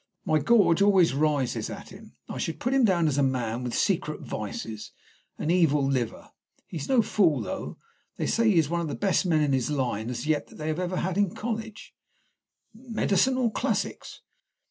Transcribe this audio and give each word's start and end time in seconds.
My 0.25 0.39
gorge 0.39 0.81
always 0.81 1.13
rises 1.13 1.69
at 1.69 1.89
him. 1.89 2.15
I 2.27 2.39
should 2.39 2.59
put 2.59 2.73
him 2.73 2.83
down 2.83 3.07
as 3.07 3.19
a 3.19 3.21
man 3.21 3.63
with 3.63 3.75
secret 3.77 4.21
vices 4.21 4.93
an 5.37 5.51
evil 5.51 5.85
liver. 5.85 6.31
He's 6.65 6.89
no 6.89 7.03
fool, 7.03 7.39
though. 7.41 7.77
They 8.17 8.25
say 8.25 8.45
that 8.45 8.49
he 8.49 8.57
is 8.57 8.67
one 8.67 8.81
of 8.81 8.87
the 8.87 8.95
best 8.95 9.27
men 9.27 9.43
in 9.43 9.53
his 9.53 9.69
line 9.69 10.07
that 10.07 10.47
they 10.57 10.69
have 10.69 10.79
ever 10.79 10.97
had 10.97 11.19
in 11.19 11.29
the 11.29 11.35
college." 11.35 11.93
"Medicine 12.73 13.37
or 13.37 13.51
classics?" 13.51 14.21